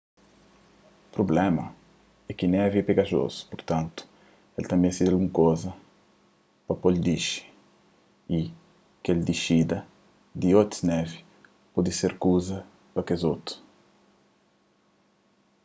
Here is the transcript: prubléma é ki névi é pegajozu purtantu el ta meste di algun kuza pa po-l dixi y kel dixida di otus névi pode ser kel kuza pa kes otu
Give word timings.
prubléma 1.13 1.65
é 2.29 2.31
ki 2.37 2.45
névi 2.55 2.75
é 2.81 2.87
pegajozu 2.89 3.41
purtantu 3.51 3.99
el 4.57 4.63
ta 4.69 4.75
meste 4.81 5.01
di 5.03 5.09
algun 5.11 5.29
kuza 5.37 5.71
pa 6.65 6.73
po-l 6.81 6.97
dixi 7.07 7.39
y 8.39 8.39
kel 9.03 9.19
dixida 9.29 9.79
di 10.41 10.49
otus 10.61 10.81
névi 10.89 11.19
pode 11.73 11.91
ser 11.99 12.11
kel 12.13 12.21
kuza 12.23 12.59
pa 12.93 13.01
kes 13.07 13.21
otu 13.33 13.53